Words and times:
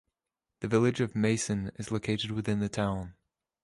The 0.61 0.67
Village 0.67 0.99
of 0.99 1.15
Mason 1.15 1.71
is 1.75 1.91
located 1.91 2.31
within 2.31 2.57
the 2.59 2.69
town. 2.69 3.13